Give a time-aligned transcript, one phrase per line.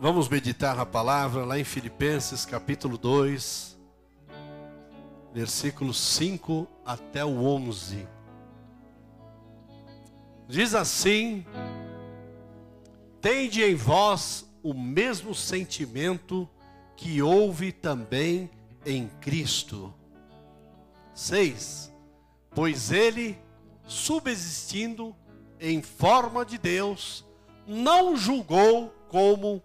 [0.00, 3.76] Vamos meditar na palavra lá em Filipenses capítulo 2,
[5.34, 8.06] versículos 5 até o 11.
[10.46, 11.44] Diz assim:
[13.20, 16.48] Tende em vós o mesmo sentimento
[16.96, 18.48] que houve também
[18.86, 19.92] em Cristo.
[21.12, 21.92] 6.
[22.54, 23.36] Pois ele,
[23.84, 25.12] subsistindo
[25.58, 27.24] em forma de Deus,
[27.66, 29.60] não julgou como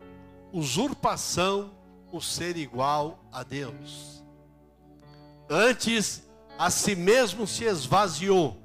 [0.54, 1.72] usurpação
[2.12, 4.24] o ser igual a Deus.
[5.50, 6.24] Antes,
[6.58, 8.62] a si mesmo se esvaziou,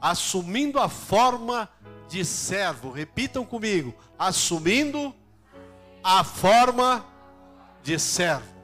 [0.00, 1.68] assumindo a forma
[2.08, 2.92] de servo.
[2.92, 5.12] Repitam comigo: assumindo
[6.02, 7.04] a forma
[7.82, 8.54] de servo,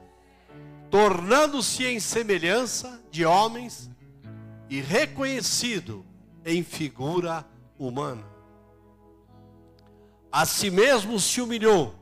[0.89, 3.91] tornando-se em semelhança de homens
[4.69, 6.05] e reconhecido
[6.45, 7.45] em figura
[7.77, 8.23] humana.
[10.31, 12.00] A si mesmo se humilhou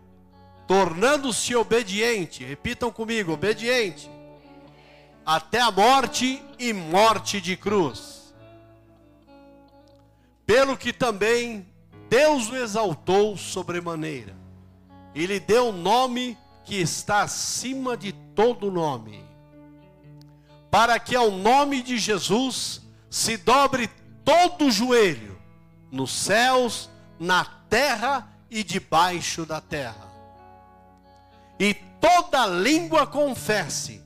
[0.70, 4.08] tornando-se obediente, repitam comigo, obediente,
[5.26, 8.36] até a morte e morte de cruz.
[10.46, 11.66] Pelo que também
[12.08, 14.36] Deus o exaltou sobremaneira,
[15.16, 19.26] e lhe deu o nome que está acima de todo nome,
[20.70, 23.90] para que ao nome de Jesus se dobre
[24.24, 25.36] todo o joelho,
[25.92, 30.09] nos céus, na terra e debaixo da terra
[31.60, 34.02] e toda língua confesse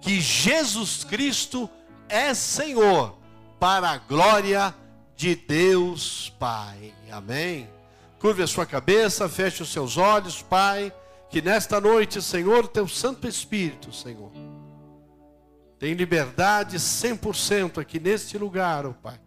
[0.00, 1.68] que Jesus Cristo
[2.08, 3.16] é Senhor,
[3.58, 4.74] para a glória
[5.16, 6.94] de Deus Pai.
[7.10, 7.68] Amém.
[8.20, 10.92] Curve a sua cabeça, feche os seus olhos, Pai,
[11.30, 14.30] que nesta noite, Senhor, teu Santo Espírito, Senhor,
[15.78, 19.20] tem liberdade 100% aqui neste lugar, ó oh Pai,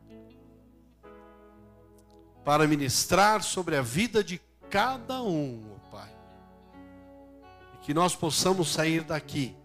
[2.44, 5.64] para ministrar sobre a vida de cada um,
[7.82, 9.56] que nós possamos sair daqui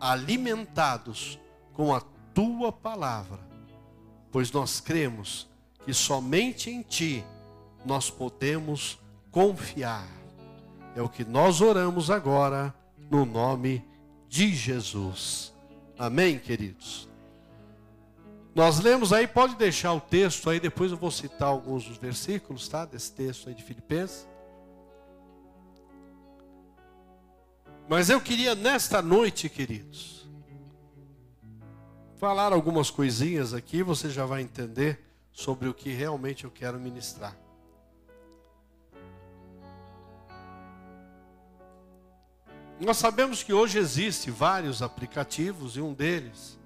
[0.00, 1.38] alimentados
[1.72, 2.00] com a
[2.34, 3.38] tua palavra,
[4.30, 5.48] pois nós cremos
[5.84, 7.24] que somente em ti
[7.84, 8.98] nós podemos
[9.30, 10.08] confiar.
[10.94, 12.74] É o que nós oramos agora
[13.10, 13.84] no nome
[14.28, 15.54] de Jesus.
[15.98, 17.08] Amém, queridos.
[18.54, 22.68] Nós lemos aí, pode deixar o texto aí, depois eu vou citar alguns dos versículos,
[22.68, 22.84] tá?
[22.84, 24.26] Desse texto aí de Filipenses.
[27.88, 30.28] Mas eu queria nesta noite, queridos,
[32.18, 37.34] falar algumas coisinhas aqui, você já vai entender sobre o que realmente eu quero ministrar.
[42.78, 46.58] Nós sabemos que hoje existe vários aplicativos e um deles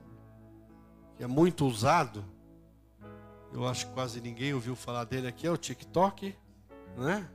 [1.16, 2.24] que é muito usado,
[3.52, 6.34] eu acho que quase ninguém ouviu falar dele aqui, é o TikTok,
[6.96, 7.30] né?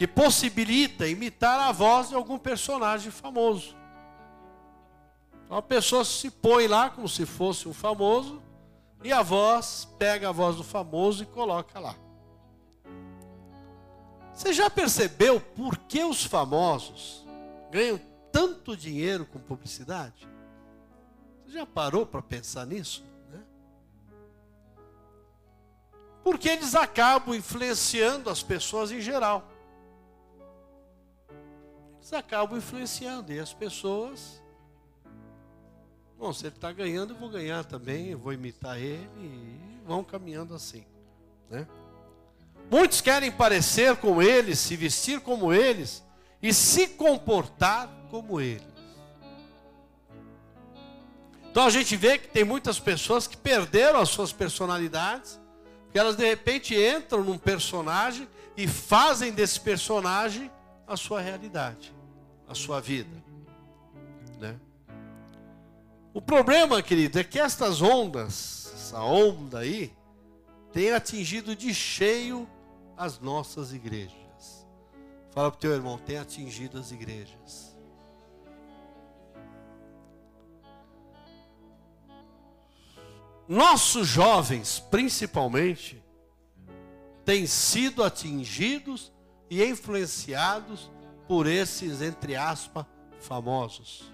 [0.00, 3.76] Que possibilita imitar a voz de algum personagem famoso.
[5.44, 8.42] Então a pessoa se põe lá como se fosse um famoso
[9.04, 11.94] e a voz pega a voz do famoso e coloca lá.
[14.32, 17.26] Você já percebeu por que os famosos
[17.70, 18.00] ganham
[18.32, 20.26] tanto dinheiro com publicidade?
[21.44, 23.04] Você já parou para pensar nisso?
[23.30, 23.42] Né?
[26.24, 29.46] Porque eles acabam influenciando as pessoas em geral
[32.10, 33.32] eles acabam influenciando.
[33.32, 34.42] E as pessoas.
[36.18, 40.04] Bom, se ele está ganhando, eu vou ganhar também, eu vou imitar ele e vão
[40.04, 40.84] caminhando assim.
[41.48, 41.66] Né?
[42.70, 46.04] Muitos querem parecer com eles, se vestir como eles
[46.42, 48.68] e se comportar como eles.
[51.50, 55.40] Então a gente vê que tem muitas pessoas que perderam as suas personalidades,
[55.84, 60.50] porque elas de repente entram num personagem e fazem desse personagem
[60.86, 61.92] a sua realidade,
[62.50, 63.16] a sua vida.
[64.40, 64.58] Né?
[66.12, 69.94] O problema, querido, é que estas ondas, essa onda aí,
[70.72, 72.48] tem atingido de cheio
[72.96, 74.66] as nossas igrejas.
[75.30, 77.70] Fala para o teu irmão, tem atingido as igrejas.
[83.46, 86.02] Nossos jovens, principalmente,
[87.24, 89.12] têm sido atingidos
[89.48, 90.90] e influenciados
[91.30, 92.84] por esses, entre aspas,
[93.20, 94.10] famosos.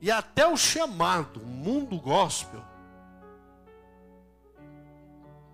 [0.00, 2.60] E até o chamado mundo gospel,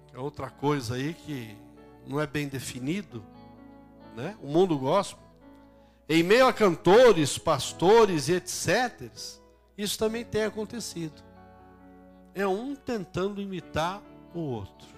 [0.06, 1.54] que é outra coisa aí que
[2.06, 3.22] não é bem definido,
[4.16, 4.38] né?
[4.42, 5.22] O mundo gospel,
[6.08, 9.12] em meio a cantores, pastores e etc.,
[9.76, 11.22] isso também tem acontecido
[12.34, 14.02] é um tentando imitar
[14.34, 14.95] o outro.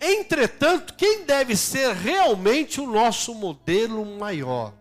[0.00, 4.72] Entretanto, quem deve ser realmente o nosso modelo maior?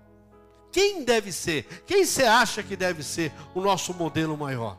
[0.72, 1.84] Quem deve ser?
[1.88, 4.78] Quem você acha que deve ser o nosso modelo maior?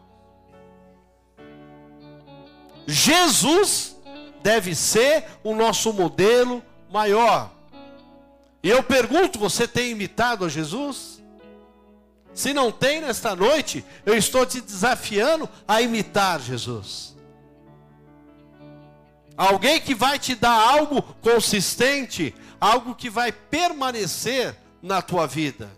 [2.86, 3.96] Jesus
[4.42, 7.50] deve ser o nosso modelo maior.
[8.62, 11.20] E eu pergunto: você tem imitado a Jesus?
[12.32, 17.16] Se não tem nesta noite, eu estou te desafiando a imitar Jesus.
[19.38, 25.70] Alguém que vai te dar algo consistente, algo que vai permanecer na tua vida.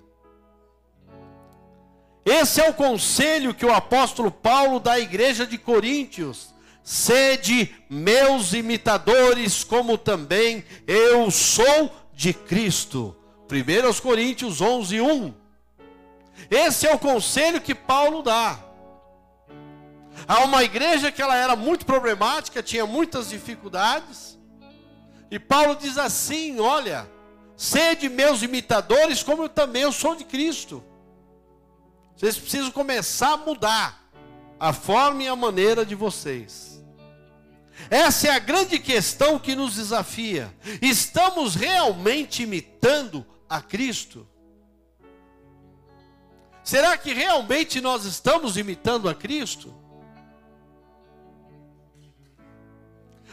[2.25, 6.55] Esse é o conselho que o apóstolo Paulo dá à igreja de Coríntios.
[6.83, 13.15] Sede meus imitadores, como também eu sou de Cristo.
[13.51, 15.35] 1 Coríntios 11, 1.
[16.51, 18.69] Esse é o conselho que Paulo dá.
[20.26, 24.38] Há uma igreja que ela era muito problemática, tinha muitas dificuldades.
[25.31, 27.08] E Paulo diz assim: Olha,
[27.56, 30.82] sede meus imitadores, como eu também eu sou de Cristo.
[32.17, 34.11] Vocês precisam começar a mudar
[34.58, 36.82] a forma e a maneira de vocês.
[37.88, 40.55] Essa é a grande questão que nos desafia.
[40.82, 44.28] Estamos realmente imitando a Cristo?
[46.62, 49.75] Será que realmente nós estamos imitando a Cristo?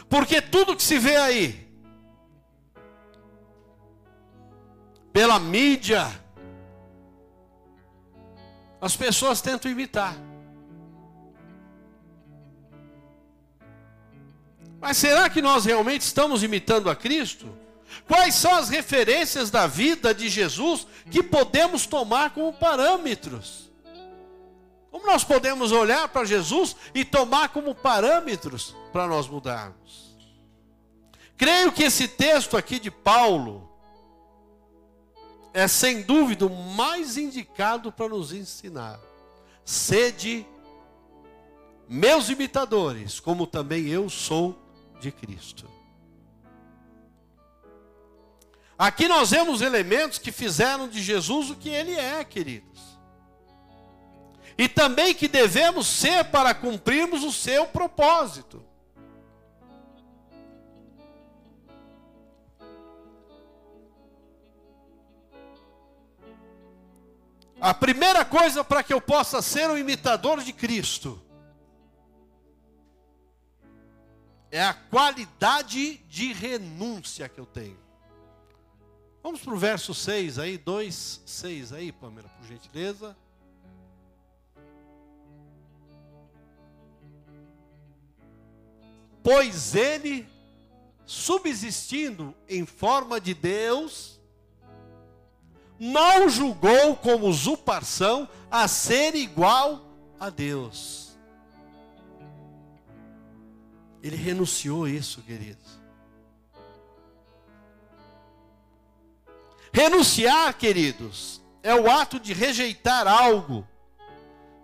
[0.08, 1.68] Porque tudo que se vê aí,
[5.12, 6.08] pela mídia,
[8.80, 10.16] as pessoas tentam imitar.
[14.80, 17.52] Mas será que nós realmente estamos imitando a Cristo?
[18.06, 23.67] Quais são as referências da vida de Jesus que podemos tomar como parâmetros?
[24.90, 30.16] Como nós podemos olhar para Jesus e tomar como parâmetros para nós mudarmos?
[31.36, 33.68] Creio que esse texto aqui de Paulo
[35.52, 38.98] é sem dúvida o mais indicado para nos ensinar.
[39.64, 40.46] Sede
[41.88, 44.58] meus imitadores, como também eu sou
[45.00, 45.68] de Cristo.
[48.76, 52.97] Aqui nós vemos elementos que fizeram de Jesus o que ele é, queridos.
[54.58, 58.66] E também que devemos ser para cumprirmos o seu propósito.
[67.60, 71.22] A primeira coisa para que eu possa ser um imitador de Cristo
[74.50, 77.78] é a qualidade de renúncia que eu tenho.
[79.22, 83.16] Vamos para o verso 6 aí, 2, 6 aí, Pamela, por gentileza.
[89.30, 90.26] Pois ele,
[91.04, 94.18] subsistindo em forma de Deus,
[95.78, 99.86] não julgou como usurpação a ser igual
[100.18, 101.18] a Deus.
[104.02, 105.78] Ele renunciou isso, queridos.
[109.70, 113.68] Renunciar, queridos, é o ato de rejeitar algo,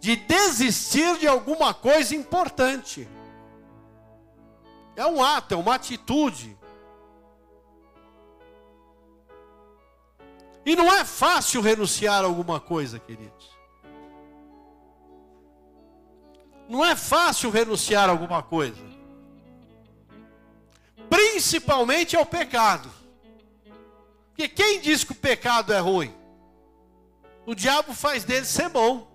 [0.00, 3.06] de desistir de alguma coisa importante.
[4.96, 6.56] É um ato, é uma atitude.
[10.64, 13.50] E não é fácil renunciar a alguma coisa, queridos.
[16.68, 18.82] Não é fácil renunciar a alguma coisa.
[21.10, 22.90] Principalmente ao pecado.
[24.28, 26.14] Porque quem diz que o pecado é ruim?
[27.46, 29.13] O diabo faz dele ser bom.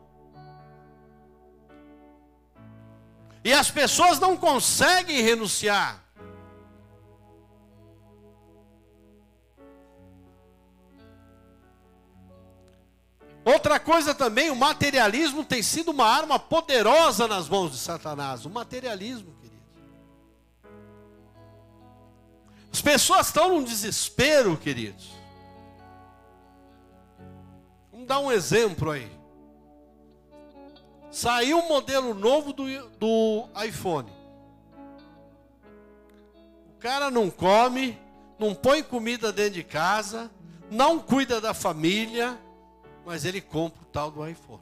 [3.43, 6.03] E as pessoas não conseguem renunciar.
[13.46, 18.46] Outra coisa também, o materialismo tem sido uma arma poderosa nas mãos de Satanás.
[18.46, 19.63] O materialismo, querido.
[22.72, 25.10] As pessoas estão num desespero, queridos.
[27.91, 29.18] Vamos dar um exemplo aí.
[31.11, 32.65] Saiu um modelo novo do,
[32.97, 34.11] do iPhone.
[36.75, 37.97] O cara não come,
[38.37, 40.31] não põe comida dentro de casa,
[40.69, 42.37] não cuida da família
[43.09, 44.61] mas ele compra o tal do iPhone.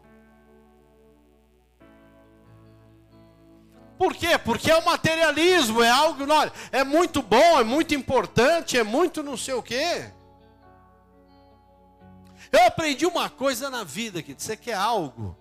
[3.98, 4.38] Por quê?
[4.38, 9.22] Porque é o materialismo, é algo, olha, é muito bom, é muito importante, é muito
[9.22, 10.10] não sei o quê.
[12.50, 15.36] Eu aprendi uma coisa na vida que você quer algo,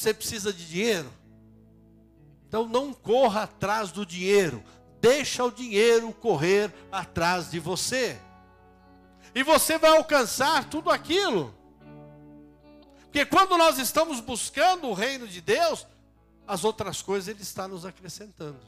[0.00, 1.12] você precisa de dinheiro,
[2.48, 4.64] Então não corra atrás do dinheiro,
[4.98, 8.18] deixa o dinheiro correr atrás de você.
[9.34, 11.54] E você vai alcançar tudo aquilo.
[13.02, 15.86] Porque quando nós estamos buscando o reino de Deus,
[16.48, 18.60] as outras coisas Ele está nos acrescentando.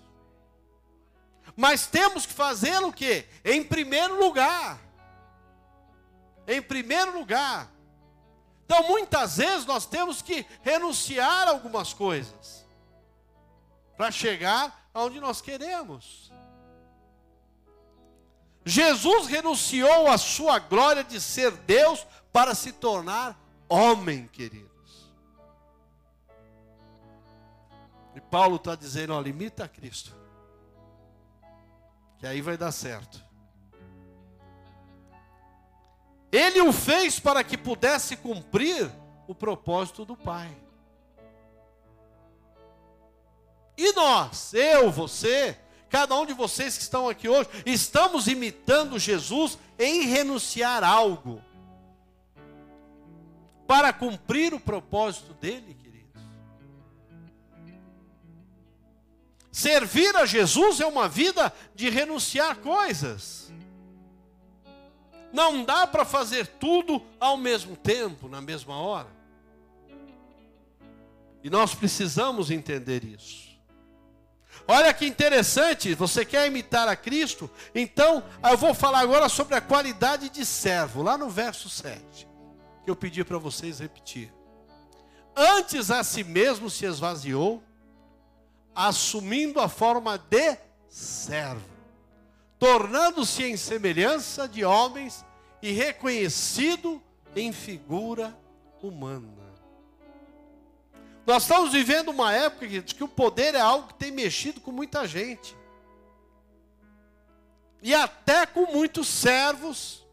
[1.57, 3.25] Mas temos que fazer o que?
[3.43, 4.79] Em primeiro lugar.
[6.47, 7.73] Em primeiro lugar.
[8.75, 12.65] Então, muitas vezes, nós temos que renunciar a algumas coisas
[13.99, 16.33] para chegar aonde nós queremos.
[18.65, 23.39] Jesus renunciou à sua glória de ser Deus para se tornar
[23.69, 25.13] homem, queridos.
[28.15, 30.17] E Paulo está dizendo: ó, limita a Cristo,
[32.17, 33.23] que aí vai dar certo.
[36.33, 38.91] Ele o fez para que pudesse cumprir
[39.29, 40.51] o propósito do Pai.
[43.77, 45.57] E nós, eu, você,
[45.91, 51.43] cada um de vocês que estão aqui hoje, estamos imitando Jesus em renunciar algo
[53.67, 56.23] para cumprir o propósito dele, queridos.
[59.51, 63.42] Servir a Jesus é uma vida de renunciar coisas.
[65.33, 69.09] Não dá para fazer tudo ao mesmo tempo, na mesma hora.
[71.43, 73.53] E nós precisamos entender isso.
[74.69, 77.51] Olha que interessante, você quer imitar a Cristo?
[77.75, 82.29] Então, eu vou falar agora sobre a qualidade de servo, lá no verso 7,
[82.85, 84.33] que eu pedi para vocês repetir.
[85.35, 87.63] Antes a si mesmo se esvaziou,
[88.75, 90.57] assumindo a forma de
[90.89, 91.69] servo,
[92.63, 95.27] tornando-se em semelhança de homens
[95.61, 97.03] e reconhecido
[97.35, 98.39] em figura
[98.81, 99.27] humana.
[101.27, 105.09] Nós estamos vivendo uma época que o poder é algo que tem mexido com muita
[105.09, 105.57] gente.
[107.83, 110.07] E até com muitos servos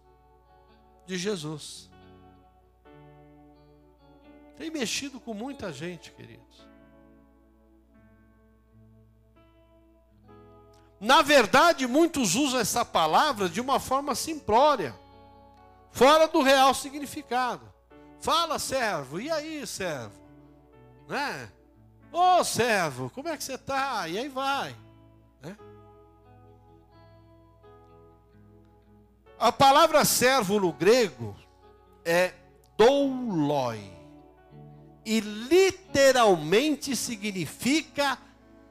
[1.06, 1.88] de Jesus.
[4.58, 6.49] Tem mexido com muita gente, queridos.
[11.00, 14.94] Na verdade, muitos usam essa palavra de uma forma simplória,
[15.92, 17.62] fora do real significado.
[18.20, 20.20] Fala, servo, e aí, servo?
[21.10, 21.52] né?
[22.12, 24.08] Ô oh, servo, como é que você está?
[24.08, 24.76] E aí vai.
[25.42, 25.58] Né?
[29.38, 31.36] A palavra servo no grego
[32.06, 32.34] é
[32.78, 33.92] douloi.
[35.04, 38.18] E literalmente significa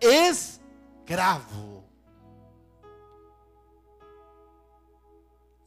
[0.01, 1.78] escravo.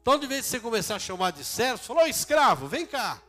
[0.01, 3.21] Então, de vez de você começar a chamar de servo, falou: escravo, vem cá.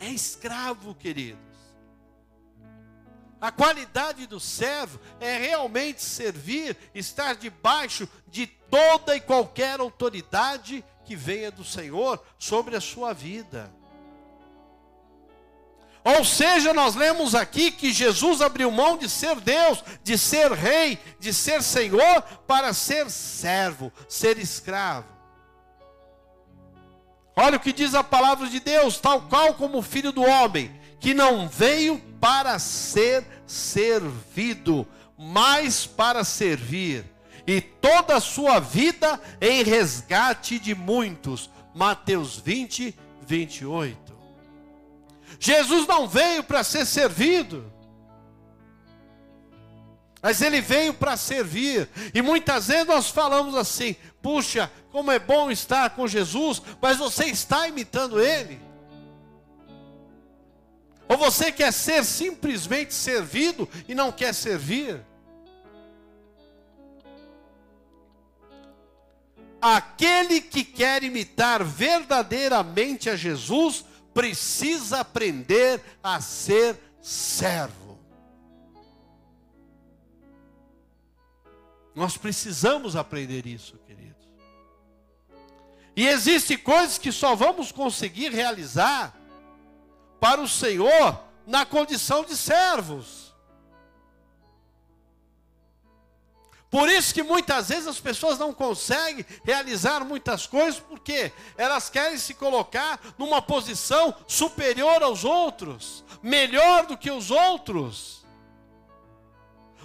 [0.00, 1.44] é escravo, queridos.
[3.40, 11.14] A qualidade do servo é realmente servir, estar debaixo de toda e qualquer autoridade que
[11.14, 13.72] venha do Senhor sobre a sua vida.
[16.06, 21.00] Ou seja, nós lemos aqui que Jesus abriu mão de ser Deus, de ser rei,
[21.18, 25.08] de ser Senhor, para ser servo, ser escravo.
[27.34, 30.80] Olha o que diz a palavra de Deus, tal qual como o filho do homem,
[31.00, 34.86] que não veio para ser servido,
[35.18, 37.04] mas para servir,
[37.48, 41.50] e toda a sua vida em resgate de muitos.
[41.74, 42.94] Mateus 20,
[43.26, 44.05] 28.
[45.38, 47.72] Jesus não veio para ser servido,
[50.22, 51.88] mas ele veio para servir.
[52.12, 57.26] E muitas vezes nós falamos assim: puxa, como é bom estar com Jesus, mas você
[57.26, 58.60] está imitando Ele?
[61.08, 65.00] Ou você quer ser simplesmente servido e não quer servir?
[69.62, 73.84] Aquele que quer imitar verdadeiramente a Jesus
[74.16, 78.00] precisa aprender a ser servo.
[81.94, 83.78] Nós precisamos aprender isso.
[85.94, 89.14] E existem coisas que só vamos conseguir realizar
[90.20, 93.25] para o Senhor na condição de servos.
[96.76, 102.18] Por isso que muitas vezes as pessoas não conseguem realizar muitas coisas, porque elas querem
[102.18, 108.26] se colocar numa posição superior aos outros, melhor do que os outros.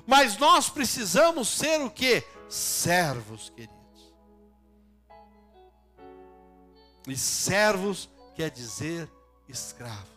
[0.05, 2.25] Mas nós precisamos ser o que?
[2.49, 4.13] Servos, queridos.
[7.07, 9.09] E servos quer dizer
[9.47, 10.09] escravos.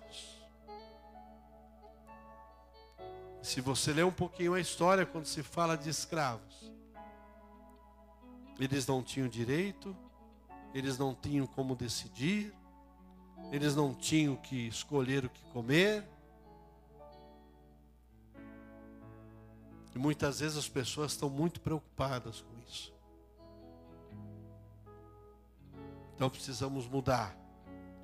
[3.40, 6.53] Se você ler um pouquinho a história, quando se fala de escravos,
[8.58, 9.96] eles não tinham direito,
[10.73, 12.52] eles não tinham como decidir,
[13.50, 16.04] eles não tinham que escolher o que comer.
[19.94, 22.92] E muitas vezes as pessoas estão muito preocupadas com isso.
[26.14, 27.37] Então precisamos mudar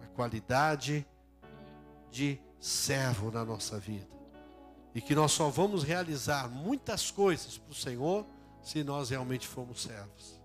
[0.03, 1.07] a qualidade
[2.11, 4.09] de servo na nossa vida.
[4.95, 8.27] E que nós só vamos realizar muitas coisas para o Senhor
[8.63, 10.40] se nós realmente formos servos.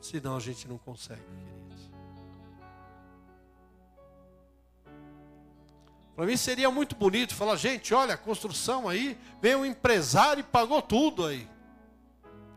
[0.00, 1.90] Senão a gente não consegue, queridos.
[6.14, 10.42] Para mim seria muito bonito falar, gente, olha, a construção aí, veio um empresário e
[10.42, 11.48] pagou tudo aí.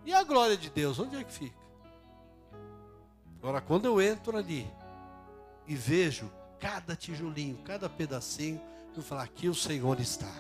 [0.04, 1.62] E a glória de Deus, onde é que fica?
[3.38, 4.68] Agora, quando eu entro ali
[5.68, 8.62] e vejo cada tijolinho, cada pedacinho,
[8.96, 10.32] eu falo, aqui o Senhor está.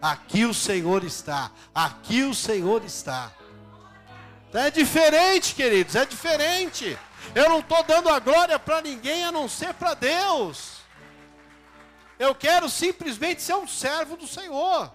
[0.00, 1.52] Aqui o Senhor está.
[1.74, 3.32] Aqui o Senhor está.
[4.52, 6.98] É diferente, queridos, é diferente.
[7.34, 10.80] Eu não estou dando a glória para ninguém a não ser para Deus.
[12.18, 14.92] Eu quero simplesmente ser um servo do Senhor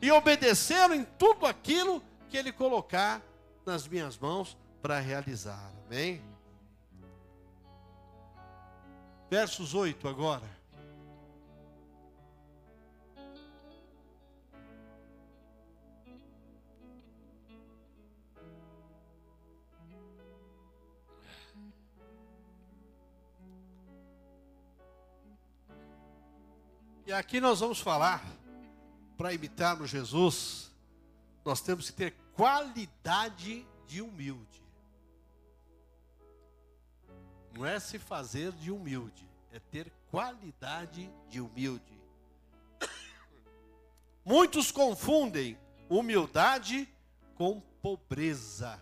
[0.00, 3.22] e obedecê-lo em tudo aquilo que Ele colocar
[3.64, 5.70] nas minhas mãos para realizar.
[5.86, 6.20] Amém?
[9.30, 10.61] Versos 8 agora.
[27.04, 28.24] E aqui nós vamos falar,
[29.16, 30.70] para imitar no Jesus,
[31.44, 34.62] nós temos que ter qualidade de humilde.
[37.52, 42.00] Não é se fazer de humilde, é ter qualidade de humilde.
[44.24, 46.88] Muitos confundem humildade
[47.34, 48.80] com pobreza.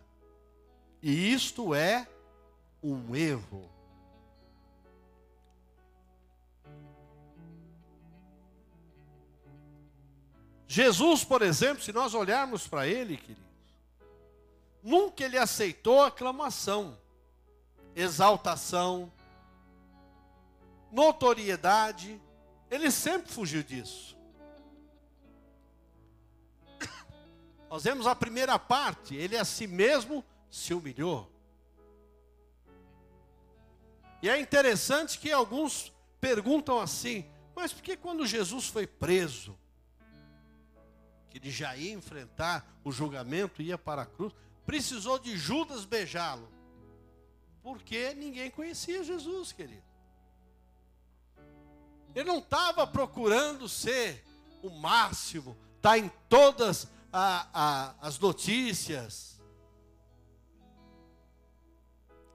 [1.03, 2.07] E isto é
[2.83, 3.80] um erro.
[10.73, 13.43] Jesus, por exemplo, se nós olharmos para ele, queridos,
[14.81, 16.97] nunca ele aceitou aclamação,
[17.93, 19.13] exaltação,
[20.93, 22.23] notoriedade,
[22.71, 24.17] ele sempre fugiu disso.
[27.69, 31.29] Nós vemos a primeira parte, ele a si mesmo se humilhou.
[34.23, 39.59] E é interessante que alguns perguntam assim: mas por que quando Jesus foi preso,
[41.31, 44.35] que ele já ia enfrentar o julgamento, ia para a cruz,
[44.67, 46.49] precisou de Judas beijá-lo.
[47.63, 49.83] Porque ninguém conhecia Jesus, querido.
[52.15, 54.25] Ele não estava procurando ser
[54.63, 59.41] o máximo, estar tá em todas a, a, as notícias,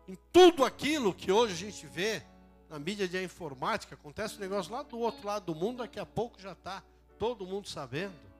[0.07, 2.23] em tudo aquilo que hoje a gente vê
[2.69, 6.05] na mídia de informática, acontece um negócio lá do outro lado do mundo, daqui a
[6.05, 6.83] pouco já está
[7.17, 8.34] todo mundo sabendo.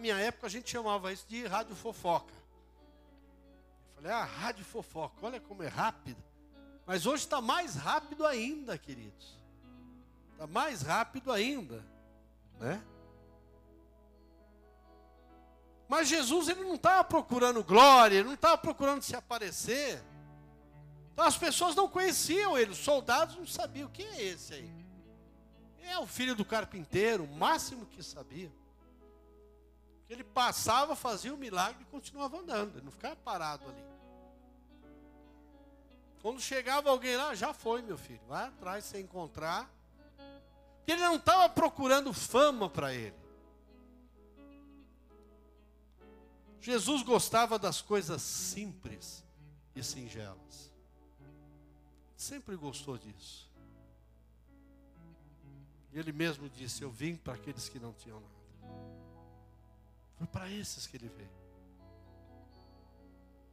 [0.00, 2.32] Minha época a gente chamava isso de rádio fofoca.
[3.88, 6.22] Eu falei, ah, rádio fofoca, olha como é rápido.
[6.86, 9.38] Mas hoje está mais rápido ainda, queridos.
[10.32, 11.84] Está mais rápido ainda,
[12.58, 12.82] né?
[15.86, 20.02] Mas Jesus ele não estava procurando glória, ele não estava procurando se aparecer.
[21.12, 24.80] Então as pessoas não conheciam ele, os soldados não sabiam quem é esse aí.
[25.82, 28.50] É o filho do carpinteiro, o máximo que sabia.
[30.10, 33.84] Ele passava, fazia o milagre e continuava andando, ele não ficava parado ali.
[36.20, 39.72] Quando chegava alguém lá, já foi, meu filho, vai atrás se encontrar.
[40.78, 43.14] Porque ele não estava procurando fama para ele.
[46.60, 49.24] Jesus gostava das coisas simples
[49.74, 50.70] e singelas.
[52.16, 53.48] Sempre gostou disso.
[55.92, 58.39] Ele mesmo disse: Eu vim para aqueles que não tinham nada.
[60.20, 61.30] Foi para esses que ele veio.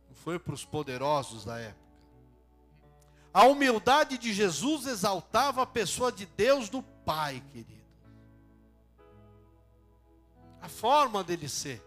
[0.10, 1.88] Não foi para os poderosos da época.
[3.34, 7.88] A humildade de Jesus exaltava a pessoa de Deus do Pai, querido.
[10.62, 11.82] A forma dele ser.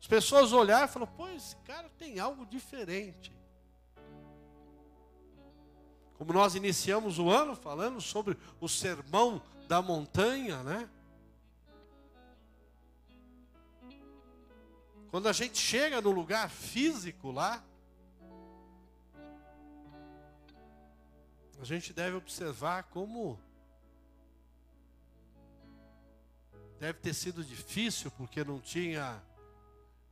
[0.00, 3.36] As pessoas olharam e falaram: pô, esse cara tem algo diferente.
[6.16, 10.88] Como nós iniciamos o ano falando sobre o sermão da montanha, né?
[15.10, 17.64] Quando a gente chega no lugar físico lá,
[21.60, 23.38] a gente deve observar como
[26.78, 29.22] deve ter sido difícil, porque não tinha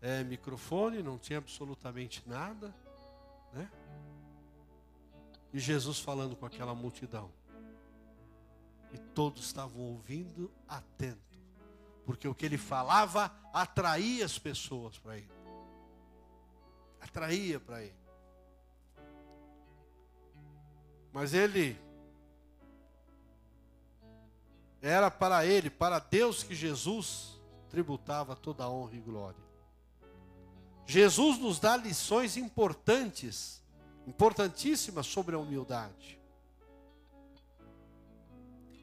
[0.01, 2.75] é, microfone, não tinha absolutamente nada,
[3.53, 3.71] né?
[5.53, 7.33] E Jesus falando com aquela multidão.
[8.93, 11.28] E todos estavam ouvindo atentos
[12.09, 15.31] porque o que ele falava atraía as pessoas para ele.
[17.03, 17.95] Atraía para ele.
[21.13, 21.79] Mas ele
[24.81, 29.45] era para ele, para Deus que Jesus tributava toda a honra e glória.
[30.87, 33.63] Jesus nos dá lições importantes,
[34.07, 36.19] importantíssimas sobre a humildade.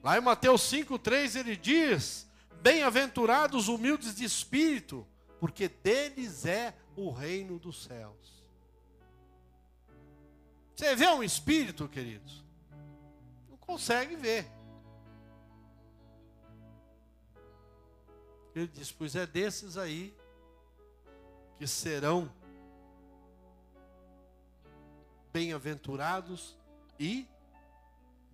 [0.04, 2.26] Lá em Mateus 5,3 ele diz:
[2.66, 5.06] Bem-aventurados humildes de espírito,
[5.40, 8.44] porque deles é o reino dos céus.
[10.76, 12.44] Você vê um espírito, queridos?
[13.48, 14.52] Não consegue ver.
[18.56, 20.12] Ele diz: Pois é desses aí
[21.60, 22.34] que serão
[25.32, 26.58] bem-aventurados
[27.00, 27.28] e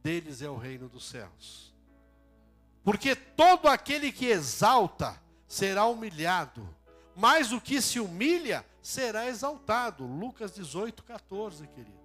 [0.01, 1.70] deles é o reino dos céus.
[2.83, 6.67] Porque todo aquele que exalta será humilhado,
[7.15, 10.05] mas o que se humilha será exaltado.
[10.05, 12.01] Lucas 18, 14, queridos.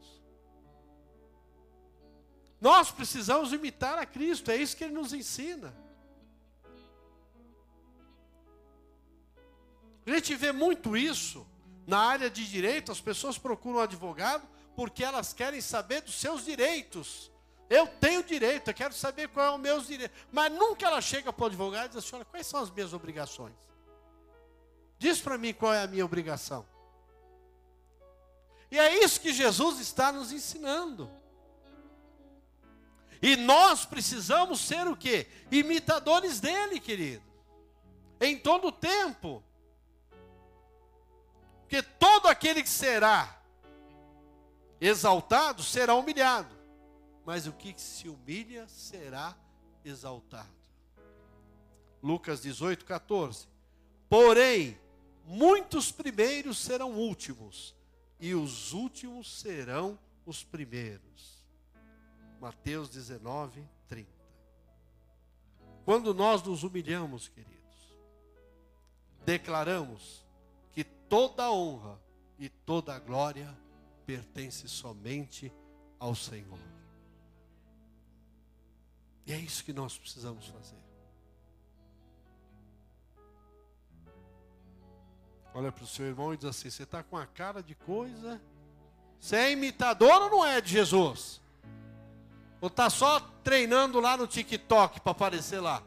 [2.60, 5.74] Nós precisamos imitar a Cristo, é isso que ele nos ensina.
[10.06, 11.46] A gente vê muito isso
[11.86, 16.44] na área de direito, as pessoas procuram um advogado porque elas querem saber dos seus
[16.44, 17.30] direitos.
[17.68, 20.14] Eu tenho direito, eu quero saber qual é o meu direito.
[20.31, 22.92] Mas nunca ela chega para o advogado e diz assim: olha, quais são as minhas
[22.92, 23.55] obrigações?
[24.98, 26.66] Diz para mim qual é a minha obrigação.
[28.70, 31.11] E é isso que Jesus está nos ensinando.
[33.20, 35.26] E nós precisamos ser o quê?
[35.50, 37.24] Imitadores dele, querido.
[38.20, 39.42] Em todo o tempo.
[41.62, 43.37] Porque todo aquele que será
[44.81, 46.55] exaltado será humilhado,
[47.26, 49.36] mas o que se humilha será
[49.84, 50.48] exaltado.
[52.02, 53.48] Lucas 18, 14.
[54.08, 54.78] Porém,
[55.26, 57.74] muitos primeiros serão últimos,
[58.20, 61.44] e os últimos serão os primeiros.
[62.40, 64.08] Mateus 19, 30.
[65.84, 67.98] Quando nós nos humilhamos, queridos,
[69.24, 70.24] declaramos
[71.08, 71.98] toda honra
[72.38, 73.56] e toda glória
[74.04, 75.52] pertence somente
[75.98, 76.75] ao Senhor.
[79.26, 80.76] E é isso que nós precisamos fazer.
[85.52, 88.40] Olha para o seu irmão e diz assim: Você está com a cara de coisa.
[89.18, 91.40] Você é imitador ou não é de Jesus?
[92.60, 95.82] Ou está só treinando lá no TikTok para aparecer lá?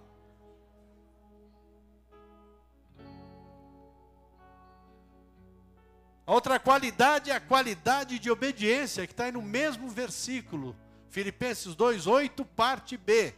[6.25, 10.75] A outra qualidade é a qualidade de obediência, que está aí no mesmo versículo.
[11.09, 13.33] Filipenses 2,8, parte B.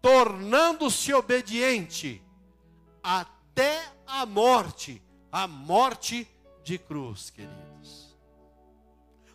[0.00, 2.22] Tornando-se obediente
[3.02, 6.28] até a morte, a morte
[6.62, 8.16] de cruz, queridos.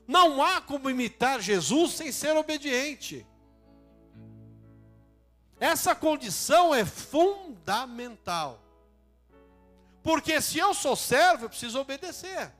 [0.08, 3.26] Não há como imitar Jesus sem ser obediente.
[5.60, 8.62] Essa condição é fundamental.
[10.04, 12.52] Porque se eu sou servo, eu preciso obedecer.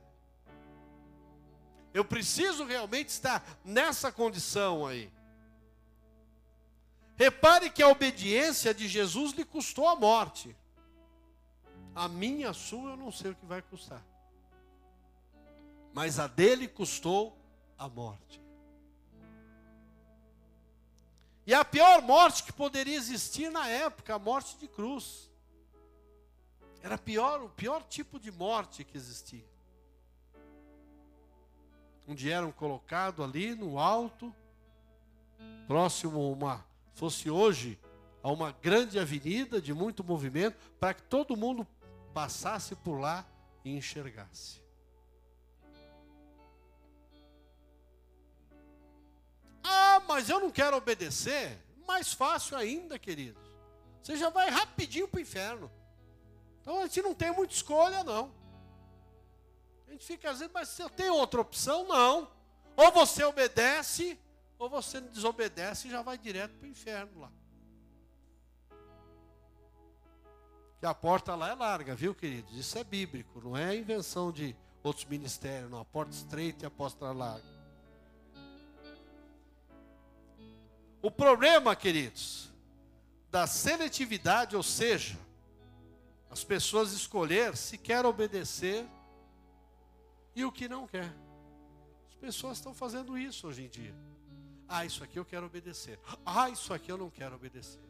[1.94, 5.12] Eu preciso realmente estar nessa condição aí.
[7.16, 10.56] Repare que a obediência de Jesus lhe custou a morte.
[11.94, 14.04] A minha, a sua, eu não sei o que vai custar.
[15.94, 17.38] Mas a dele custou
[17.78, 18.42] a morte.
[21.46, 25.30] E a pior morte que poderia existir na época, a morte de cruz.
[26.82, 29.52] Era pior, o pior tipo de morte que existia
[32.12, 34.36] onde eram colocados ali no alto,
[35.66, 37.80] próximo a uma, fosse hoje,
[38.24, 41.68] a uma grande avenida de muito movimento, para que todo mundo
[42.14, 43.26] passasse por lá
[43.64, 44.62] e enxergasse.
[49.64, 51.58] Ah, mas eu não quero obedecer.
[51.88, 53.42] Mais fácil ainda, queridos.
[54.02, 55.72] Você já vai rapidinho para o inferno.
[56.62, 58.32] Então a gente não tem muita escolha, não.
[59.88, 62.32] A gente fica às vezes, mas se eu tenho outra opção, não.
[62.78, 64.18] Ou você obedece,
[64.62, 67.32] ou você desobedece e já vai direto para o inferno lá.
[70.80, 72.56] Que a porta lá é larga, viu, queridos?
[72.56, 75.80] Isso é bíblico, não é invenção de outros ministérios, não.
[75.80, 77.44] A porta estreita e a porta larga.
[81.02, 82.52] O problema, queridos,
[83.32, 85.18] da seletividade, ou seja,
[86.30, 88.86] as pessoas escolher se quer obedecer
[90.36, 91.12] e o que não quer.
[92.10, 94.12] As pessoas estão fazendo isso hoje em dia.
[94.74, 96.00] Ah, isso aqui eu quero obedecer.
[96.26, 97.82] Ah, isso aqui eu não quero obedecer.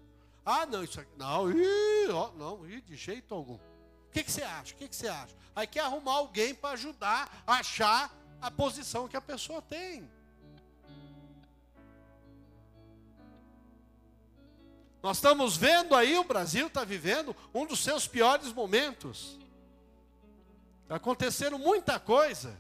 [0.44, 1.12] Ah, não, isso aqui.
[1.16, 3.54] Não, ih, não, ih, de jeito algum.
[3.54, 4.74] O que, que você acha?
[4.74, 5.36] O que, que você acha?
[5.56, 10.10] Aí quer arrumar alguém para ajudar a achar a posição que a pessoa tem.
[15.04, 19.38] Nós estamos vendo aí, o Brasil está vivendo um dos seus piores momentos.
[20.82, 22.60] Está acontecendo muita coisa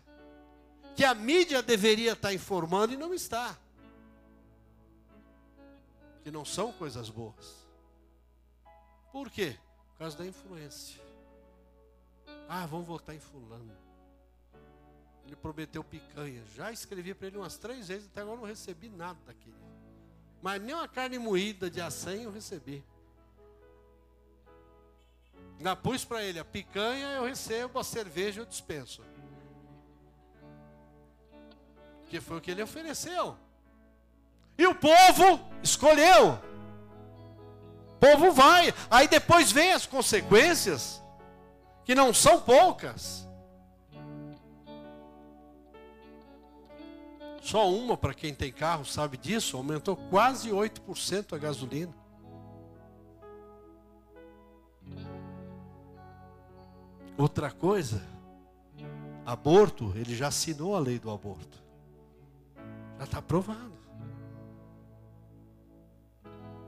[0.95, 3.57] que a mídia deveria estar tá informando e não está.
[6.23, 7.67] Que não são coisas boas.
[9.11, 9.57] Por quê?
[9.91, 11.01] Por causa da influência.
[12.47, 13.75] Ah, vamos votar em fulano.
[15.25, 16.43] Ele prometeu picanha.
[16.55, 19.55] Já escrevi para ele umas três vezes, até agora não recebi nada daquele.
[20.41, 22.83] Mas nem uma carne moída de acém eu recebi.
[25.57, 29.03] Ainda pus para ele a picanha, eu recebo, a cerveja eu dispenso.
[32.09, 33.37] Que foi o que ele ofereceu.
[34.61, 36.37] E o povo escolheu.
[37.93, 38.71] O povo vai.
[38.91, 41.01] Aí depois vem as consequências,
[41.83, 43.27] que não são poucas.
[47.41, 51.95] Só uma, para quem tem carro, sabe disso, aumentou quase 8% a gasolina.
[57.17, 57.99] Outra coisa,
[59.25, 61.57] aborto, ele já assinou a lei do aborto.
[62.99, 63.80] Já está aprovado.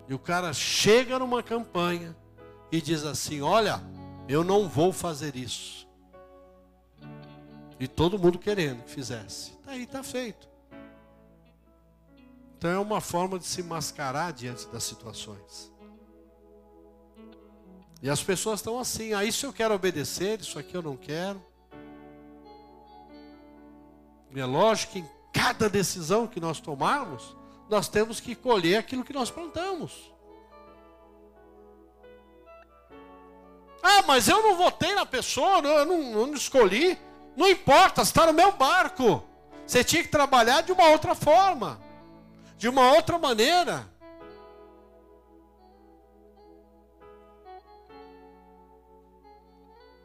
[0.07, 2.15] E o cara chega numa campanha
[2.71, 3.81] e diz assim: Olha,
[4.27, 5.87] eu não vou fazer isso.
[7.79, 9.51] E todo mundo querendo que fizesse.
[9.51, 10.47] Está aí, está feito.
[12.57, 15.71] Então é uma forma de se mascarar diante das situações.
[18.01, 21.41] E as pessoas estão assim, ah, isso eu quero obedecer, isso aqui eu não quero.
[24.33, 27.35] E é lógico que em cada decisão que nós tomarmos,
[27.73, 30.11] nós temos que colher aquilo que nós plantamos.
[33.81, 36.97] Ah, mas eu não votei na pessoa, eu não, eu não escolhi.
[37.35, 39.23] Não importa, está no meu barco.
[39.67, 41.83] Você tinha que trabalhar de uma outra forma
[42.63, 43.85] de uma outra maneira.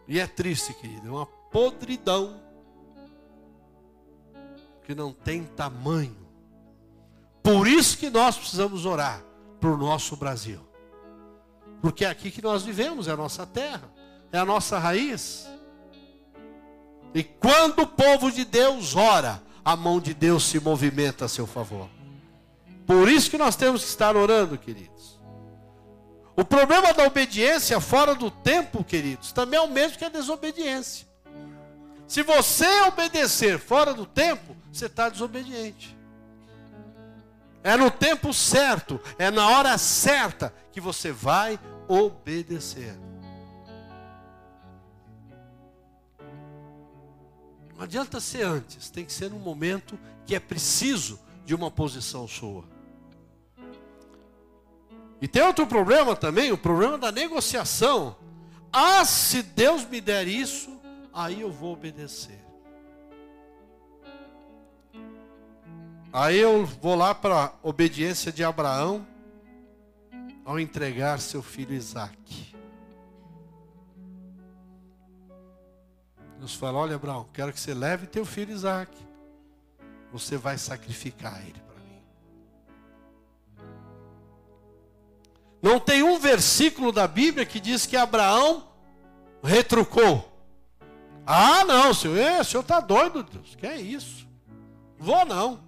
[0.08, 2.42] E é triste, querido, é uma podridão
[4.82, 6.27] que não tem tamanho.
[7.48, 9.24] Por isso que nós precisamos orar
[9.58, 10.60] para o nosso Brasil.
[11.80, 13.90] Porque é aqui que nós vivemos, é a nossa terra,
[14.30, 15.48] é a nossa raiz.
[17.14, 21.46] E quando o povo de Deus ora, a mão de Deus se movimenta a seu
[21.46, 21.88] favor.
[22.86, 25.18] Por isso que nós temos que estar orando, queridos.
[26.36, 31.08] O problema da obediência fora do tempo, queridos, também é o mesmo que a desobediência.
[32.06, 35.97] Se você obedecer fora do tempo, você está desobediente.
[37.62, 42.98] É no tempo certo, é na hora certa que você vai obedecer.
[47.76, 52.26] Não adianta ser antes, tem que ser no momento que é preciso de uma posição
[52.26, 52.64] sua.
[55.20, 58.16] E tem outro problema também, o problema da negociação.
[58.72, 60.78] Ah, se Deus me der isso,
[61.12, 62.47] aí eu vou obedecer.
[66.12, 69.06] Aí eu vou lá para a obediência de Abraão
[70.44, 72.54] ao entregar seu filho Isaac.
[76.38, 78.90] Deus fala: Olha, Abraão, quero que você leve teu filho Isaac.
[80.10, 81.68] Você vai sacrificar ele.
[85.60, 88.68] Não tem um versículo da Bíblia que diz que Abraão
[89.42, 90.32] retrucou.
[91.26, 94.26] Ah, não, senhor, é, o senhor está doido, Deus, que é isso?
[94.98, 95.67] Vou não.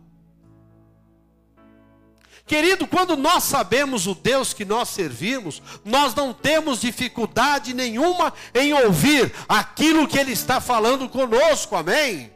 [2.50, 8.72] Querido, quando nós sabemos o Deus que nós servimos, nós não temos dificuldade nenhuma em
[8.72, 12.32] ouvir aquilo que Ele está falando conosco, amém?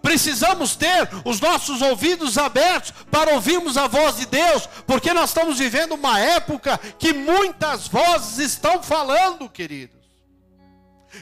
[0.00, 5.58] Precisamos ter os nossos ouvidos abertos para ouvirmos a voz de Deus, porque nós estamos
[5.58, 10.03] vivendo uma época que muitas vozes estão falando, queridos.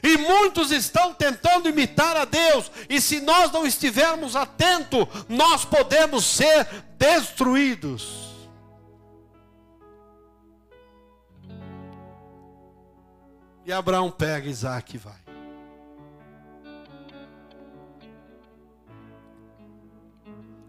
[0.02, 6.24] E muitos estão tentando imitar a Deus, e se nós não estivermos atentos, nós podemos
[6.24, 8.22] ser destruídos.
[13.64, 15.22] E Abraão pega Isaac e vai.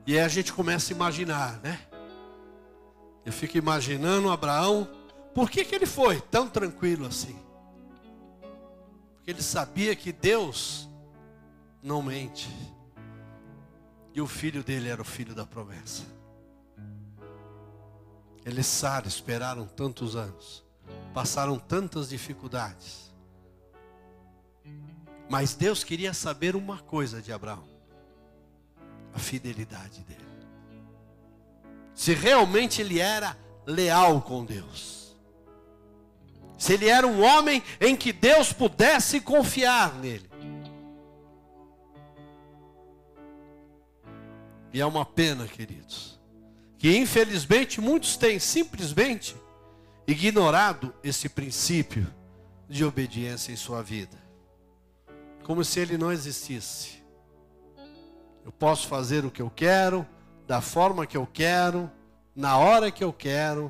[0.05, 1.79] E aí a gente começa a imaginar, né?
[3.25, 4.88] Eu fico imaginando Abraão,
[5.33, 7.42] por que, que ele foi tão tranquilo assim?
[9.23, 10.89] Porque ele sabia que Deus
[11.81, 12.49] não mente.
[14.13, 16.03] E o filho dele era o filho da promessa.
[18.45, 20.62] Eles Sara esperaram tantos anos,
[21.13, 23.13] passaram tantas dificuldades.
[25.29, 27.63] Mas Deus queria saber uma coisa de Abraão:
[29.13, 30.19] a fidelidade dele.
[31.95, 35.02] Se realmente ele era leal com Deus.
[36.63, 40.30] Se ele era um homem em que Deus pudesse confiar nele.
[44.71, 46.17] E é uma pena, queridos,
[46.78, 49.36] que infelizmente muitos têm simplesmente
[50.08, 52.08] ignorado esse princípio
[52.69, 54.17] de obediência em sua vida,
[55.43, 57.04] como se ele não existisse.
[58.45, 60.08] Eu posso fazer o que eu quero,
[60.47, 61.91] da forma que eu quero,
[62.34, 63.69] na hora que eu quero,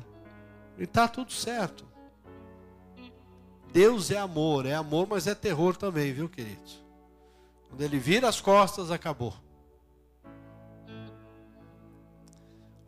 [0.78, 1.92] e está tudo certo.
[3.74, 6.80] Deus é amor, é amor, mas é terror também, viu, queridos?
[7.68, 9.34] Quando ele vira as costas, acabou.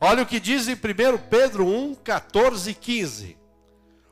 [0.01, 0.77] Olha o que diz em 1
[1.29, 3.37] Pedro 1, 14 e 15.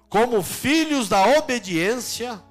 [0.08, 2.42] Como filhos da obediência,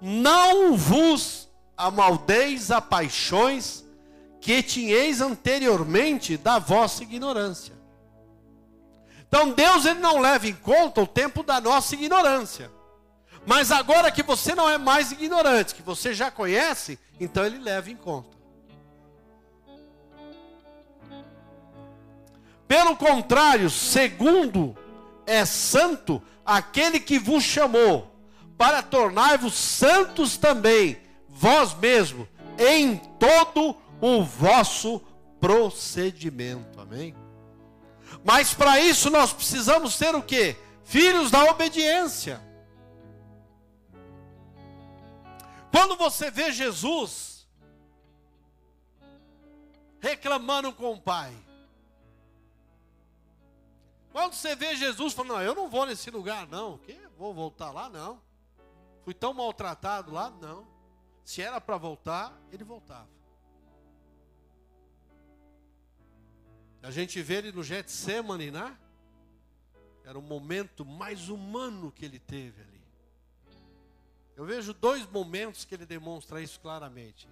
[0.00, 3.84] não vos amaldeis a paixões
[4.40, 7.74] que tinhais anteriormente da vossa ignorância.
[9.28, 12.77] Então Deus ele não leva em conta o tempo da nossa ignorância.
[13.48, 17.90] Mas agora que você não é mais ignorante, que você já conhece, então ele leva
[17.90, 18.36] em conta.
[22.66, 24.76] Pelo contrário, segundo
[25.26, 28.14] é santo aquele que vos chamou,
[28.58, 35.00] para tornar-vos santos também, vós mesmos, em todo o vosso
[35.40, 36.78] procedimento.
[36.78, 37.14] Amém?
[38.22, 40.54] Mas para isso nós precisamos ser o que?
[40.84, 42.46] Filhos da obediência.
[45.70, 47.46] Quando você vê Jesus
[50.00, 51.34] reclamando com o Pai,
[54.12, 56.78] quando você vê Jesus falando, não, eu não vou nesse lugar, não.
[56.78, 56.98] Que?
[57.16, 58.20] Vou voltar lá, não.
[59.04, 60.66] Fui tão maltratado lá, não.
[61.24, 63.08] Se era para voltar, ele voltava.
[66.82, 68.76] A gente vê ele no Getsemane, né?
[70.04, 72.77] Era o momento mais humano que ele teve ali.
[74.38, 77.28] Eu vejo dois momentos que ele demonstra isso claramente.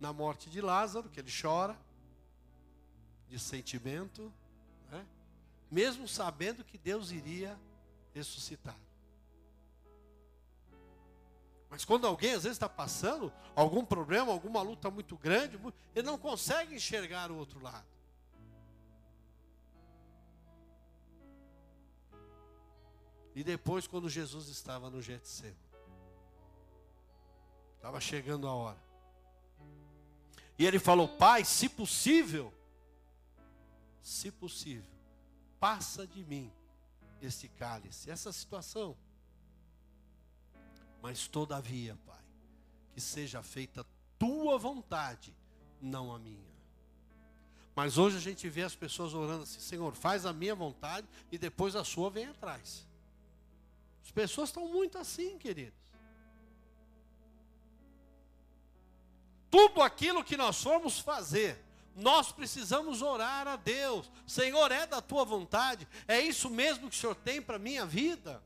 [0.00, 1.78] Na morte de Lázaro, que ele chora,
[3.28, 4.32] de sentimento,
[5.70, 7.56] mesmo sabendo que Deus iria
[8.12, 8.76] ressuscitar.
[11.70, 15.60] Mas quando alguém às vezes está passando algum problema, alguma luta muito grande,
[15.94, 17.86] ele não consegue enxergar o outro lado.
[23.32, 25.65] E depois, quando Jesus estava no Getsemane,
[27.76, 28.86] estava chegando a hora.
[30.58, 32.52] E ele falou: Pai, se possível,
[34.02, 34.90] se possível,
[35.60, 36.52] passa de mim
[37.20, 38.96] este cálice, essa situação.
[41.02, 42.24] Mas todavia, Pai,
[42.94, 43.86] que seja feita
[44.18, 45.34] tua vontade,
[45.80, 46.56] não a minha.
[47.74, 51.36] Mas hoje a gente vê as pessoas orando assim: Senhor, faz a minha vontade e
[51.36, 52.86] depois a sua vem atrás.
[54.02, 55.78] As pessoas estão muito assim, queridos.
[59.56, 61.58] Tudo aquilo que nós formos fazer,
[61.94, 64.12] nós precisamos orar a Deus.
[64.26, 65.88] Senhor, é da tua vontade?
[66.06, 68.42] É isso mesmo que o Senhor tem para a minha vida?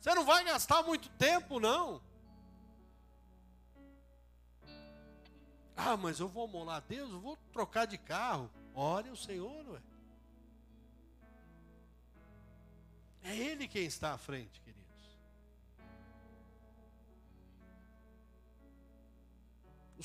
[0.00, 2.00] Você não vai gastar muito tempo, não.
[5.76, 8.50] Ah, mas eu vou molar Deus, eu vou trocar de carro.
[8.74, 9.82] Ore o Senhor, ué.
[13.22, 14.58] É Ele quem está à frente,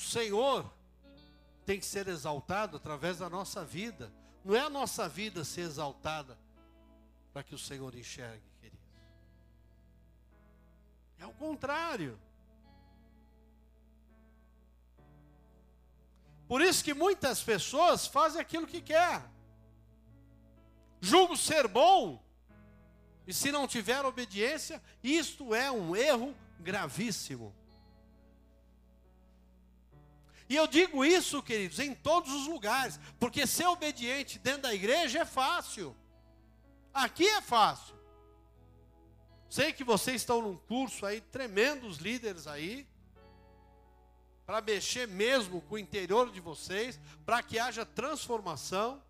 [0.00, 0.72] O Senhor
[1.66, 4.10] tem que ser exaltado através da nossa vida.
[4.42, 6.38] Não é a nossa vida ser exaltada
[7.34, 8.80] para que o Senhor enxergue, queridos.
[11.18, 12.18] É o contrário.
[16.48, 19.22] Por isso que muitas pessoas fazem aquilo que quer.
[20.98, 22.24] Julgo ser bom,
[23.26, 27.54] e se não tiver obediência, isto é um erro gravíssimo.
[30.50, 35.20] E eu digo isso, queridos, em todos os lugares, porque ser obediente dentro da igreja
[35.20, 35.96] é fácil.
[36.92, 37.94] Aqui é fácil.
[39.48, 42.84] Sei que vocês estão num curso aí, tremendos líderes aí,
[44.44, 49.00] para mexer mesmo com o interior de vocês, para que haja transformação.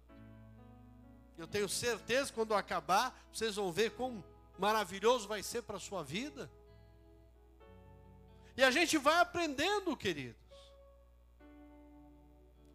[1.39, 4.23] Eu tenho certeza que quando acabar, vocês vão ver como
[4.59, 6.51] maravilhoso vai ser para a sua vida.
[8.59, 10.50] E a gente vai aprendendo, queridos.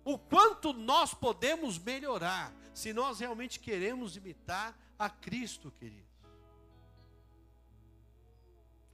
[0.06, 6.06] O quanto nós podemos melhorar se nós realmente queremos imitar a Cristo, queridos.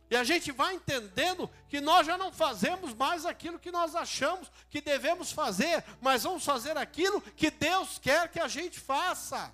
[0.10, 4.52] E a gente vai entendendo que nós já não fazemos mais aquilo que nós achamos
[4.70, 9.54] que devemos fazer, mas vamos fazer aquilo que Deus quer que a gente faça.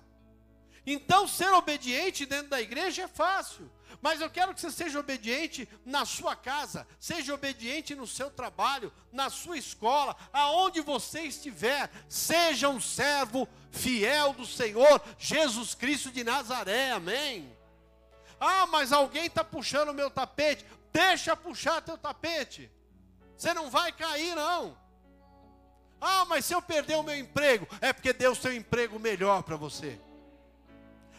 [0.84, 3.70] Então, ser obediente dentro da igreja é fácil.
[4.00, 8.92] Mas eu quero que você seja obediente na sua casa, seja obediente no seu trabalho,
[9.12, 11.90] na sua escola, aonde você estiver.
[12.08, 16.92] Seja um servo fiel do Senhor Jesus Cristo de Nazaré.
[16.92, 17.56] Amém.
[18.40, 20.64] Ah, mas alguém está puxando o meu tapete.
[20.92, 22.70] Deixa puxar teu tapete.
[23.36, 24.76] Você não vai cair, não.
[26.00, 29.42] Ah, mas se eu perder o meu emprego, é porque Deus tem um emprego melhor
[29.42, 30.00] para você.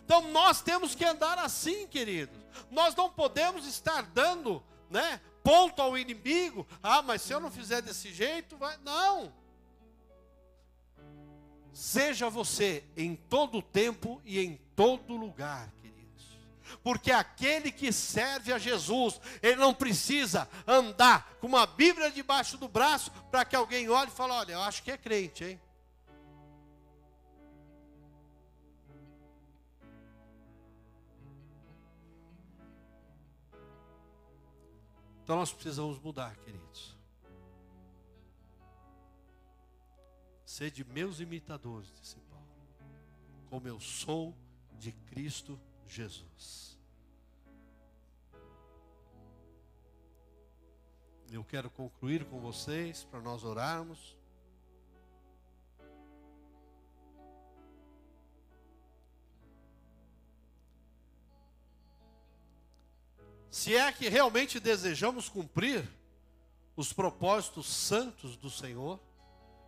[0.09, 2.35] Então nós temos que andar assim, queridos.
[2.71, 6.65] Nós não podemos estar dando, né, ponto ao inimigo.
[6.81, 8.75] Ah, mas se eu não fizer desse jeito, vai.
[8.77, 9.31] Não.
[11.71, 16.25] Seja você em todo tempo e em todo lugar, queridos.
[16.83, 22.67] Porque aquele que serve a Jesus, ele não precisa andar com uma Bíblia debaixo do
[22.67, 25.61] braço para que alguém olhe e fale: olha, eu acho que é crente, hein?
[35.29, 36.97] Então nós precisamos mudar, queridos.
[40.43, 42.47] Sede meus imitadores, disse Paulo,
[43.47, 44.35] como eu sou
[44.79, 46.79] de Cristo Jesus.
[51.29, 54.17] Eu quero concluir com vocês para nós orarmos.
[63.49, 65.87] Se é que realmente desejamos cumprir
[66.75, 68.99] os propósitos santos do Senhor,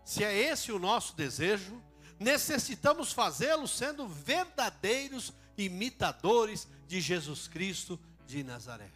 [0.04, 1.82] se é esse o nosso desejo,
[2.20, 8.92] necessitamos fazê-lo sendo verdadeiros imitadores de Jesus Cristo de Nazaré.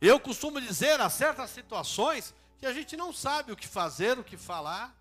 [0.00, 4.24] Eu costumo dizer a certas situações que a gente não sabe o que fazer, o
[4.24, 4.96] que falar.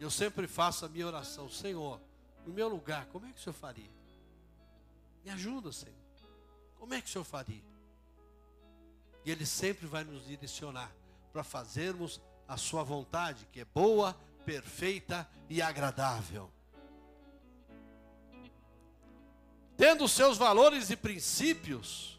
[0.00, 2.00] Eu sempre faço a minha oração, Senhor,
[2.46, 3.97] no meu lugar, como é que o Senhor faria?
[5.28, 5.94] Me ajuda, Senhor.
[6.78, 7.62] Como é que o Senhor faria?
[9.26, 10.90] E Ele sempre vai nos direcionar
[11.34, 12.18] para fazermos
[12.48, 16.50] a Sua vontade, que é boa, perfeita e agradável.
[19.76, 22.18] Tendo os seus valores e princípios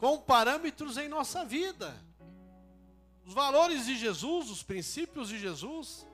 [0.00, 1.94] com parâmetros em nossa vida.
[3.24, 6.04] Os valores de Jesus, os princípios de Jesus.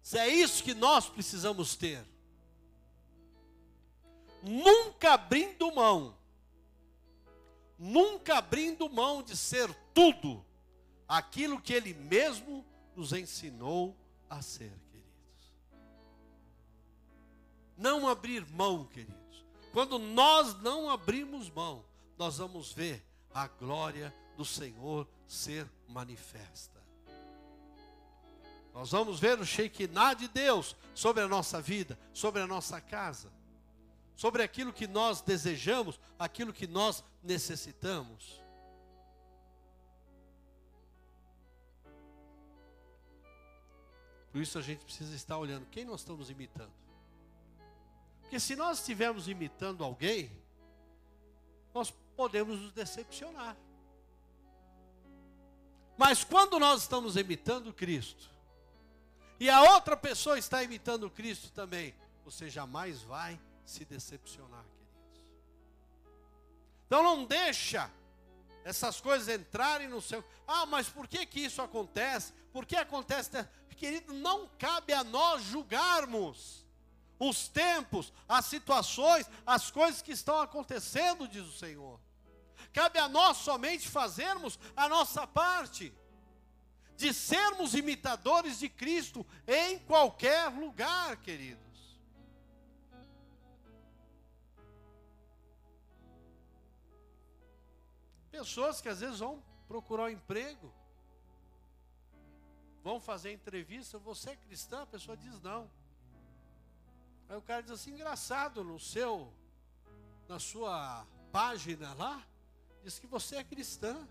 [0.00, 2.06] Se é isso que nós precisamos ter
[4.42, 6.16] nunca abrindo mão,
[7.78, 10.44] nunca abrindo mão de ser tudo
[11.08, 12.64] aquilo que Ele mesmo
[12.94, 13.96] nos ensinou
[14.28, 15.54] a ser, queridos.
[17.76, 19.44] Não abrir mão, queridos.
[19.72, 21.84] Quando nós não abrimos mão,
[22.18, 26.80] nós vamos ver a glória do Senhor ser manifesta.
[28.72, 33.39] Nós vamos ver o Shekinah de Deus sobre a nossa vida, sobre a nossa casa
[34.20, 38.38] sobre aquilo que nós desejamos, aquilo que nós necessitamos.
[44.30, 46.70] Por isso a gente precisa estar olhando quem nós estamos imitando.
[48.20, 50.30] Porque se nós estivermos imitando alguém,
[51.72, 53.56] nós podemos nos decepcionar.
[55.96, 58.28] Mas quando nós estamos imitando Cristo,
[59.40, 65.24] e a outra pessoa está imitando Cristo também, você jamais vai se decepcionar, queridos.
[66.86, 67.90] Então não deixa
[68.64, 70.24] essas coisas entrarem no seu.
[70.46, 72.32] Ah, mas por que que isso acontece?
[72.52, 73.30] Por que acontece?
[73.76, 76.66] Querido, não cabe a nós julgarmos
[77.18, 82.00] os tempos, as situações, as coisas que estão acontecendo, diz o Senhor.
[82.72, 85.92] Cabe a nós somente fazermos a nossa parte,
[86.96, 91.69] de sermos imitadores de Cristo em qualquer lugar, querido.
[98.30, 100.72] Pessoas que às vezes vão procurar um emprego,
[102.82, 104.82] vão fazer entrevista, você é cristã?
[104.82, 105.70] A pessoa diz não.
[107.28, 109.32] Aí o cara diz assim, engraçado, no seu,
[110.28, 112.26] na sua página lá,
[112.82, 114.08] diz que você é cristã.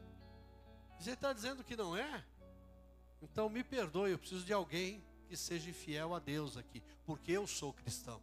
[0.97, 2.25] Você está dizendo que não é?
[3.21, 7.45] Então me perdoe, eu preciso de alguém que seja fiel a Deus aqui, porque eu
[7.45, 8.21] sou cristão.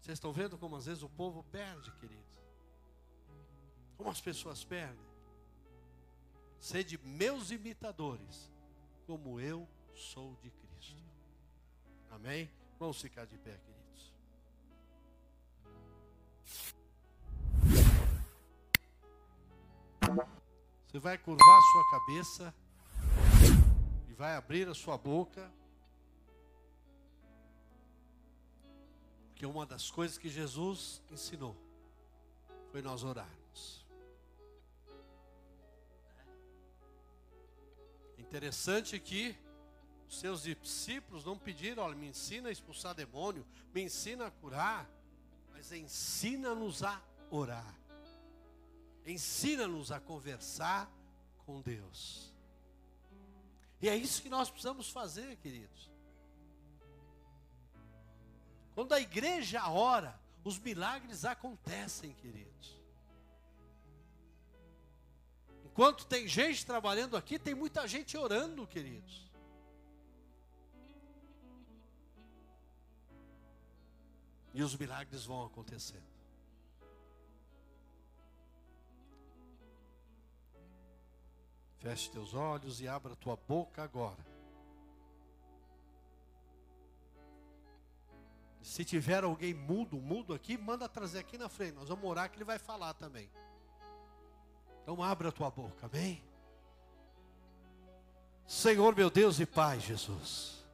[0.00, 2.25] Vocês estão vendo como às vezes o povo perde, queridos?
[3.96, 5.06] Como as pessoas perdem?
[6.58, 8.50] Sede meus imitadores,
[9.06, 11.04] como eu sou de Cristo.
[12.10, 12.50] Amém?
[12.78, 13.76] Vamos ficar de pé, queridos.
[20.86, 22.54] Você vai curvar a sua cabeça
[24.08, 25.52] e vai abrir a sua boca.
[29.28, 31.54] Porque uma das coisas que Jesus ensinou
[32.72, 33.35] foi nós orarmos.
[38.28, 39.36] Interessante que
[40.08, 44.88] os seus discípulos não pediram, olha, me ensina a expulsar demônio, me ensina a curar,
[45.52, 47.00] mas ensina-nos a
[47.30, 47.74] orar.
[49.04, 50.90] Ensina-nos a conversar
[51.44, 52.32] com Deus.
[53.80, 55.90] E é isso que nós precisamos fazer, queridos.
[58.74, 62.76] Quando a igreja ora, os milagres acontecem, queridos.
[65.76, 69.30] Enquanto tem gente trabalhando aqui, tem muita gente orando, queridos.
[74.54, 76.06] E os milagres vão acontecendo.
[81.76, 84.24] Feche teus olhos e abra tua boca agora.
[88.62, 91.74] Se tiver alguém mudo, mudo aqui, manda trazer aqui na frente.
[91.74, 93.30] Nós vamos orar que ele vai falar também.
[94.86, 96.22] Então abra a tua boca, amém?
[98.46, 100.64] Senhor meu Deus e Pai Jesus.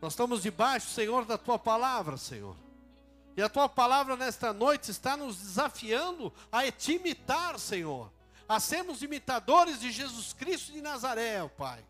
[0.00, 2.56] Nós estamos debaixo, Senhor, da tua palavra, Senhor.
[3.36, 8.10] E a tua palavra nesta noite está nos desafiando a te imitar, Senhor.
[8.48, 11.84] A sermos imitadores de Jesus Cristo de Nazaré, ó Pai.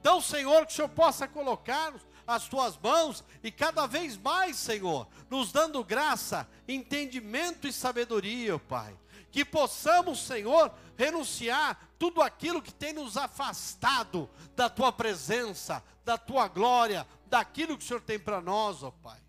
[0.00, 1.92] Então, Senhor, que o Senhor possa colocar
[2.26, 8.58] as tuas mãos e cada vez mais, Senhor, nos dando graça, entendimento e sabedoria, ó
[8.58, 8.96] Pai.
[9.36, 16.48] Que possamos, Senhor, renunciar tudo aquilo que tem nos afastado da tua presença, da tua
[16.48, 19.20] glória, daquilo que o Senhor tem para nós, ó Pai.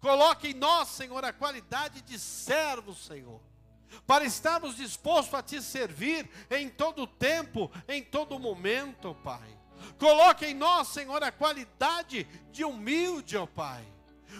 [0.00, 3.42] Coloque em nós, Senhor, a qualidade de servo, Senhor,
[4.06, 9.58] para estarmos dispostos a te servir em todo tempo, em todo momento, ó Pai.
[9.98, 13.86] Coloque em nós, Senhor, a qualidade de humilde, ó Pai.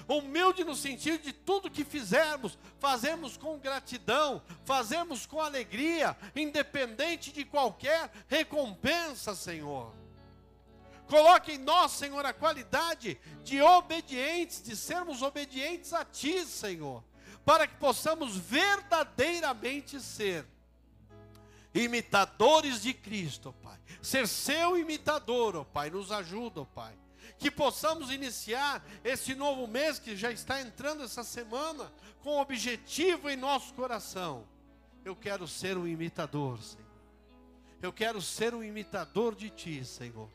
[0.09, 7.45] Humilde no sentido de tudo que fizermos, fazemos com gratidão, fazemos com alegria, independente de
[7.45, 9.93] qualquer recompensa, Senhor.
[11.07, 17.05] Coloque em nós, Senhor, a qualidade de obedientes, de sermos obedientes a Ti, Senhor,
[17.45, 20.47] para que possamos verdadeiramente ser
[21.75, 23.79] imitadores de Cristo, Pai.
[24.01, 26.95] Ser seu imitador, Pai, nos ajuda, Pai.
[27.39, 33.37] Que possamos iniciar esse novo mês que já está entrando essa semana com objetivo em
[33.37, 34.47] nosso coração.
[35.05, 36.87] Eu quero ser um imitador, Senhor.
[37.81, 40.31] Eu quero ser um imitador de Ti, Senhor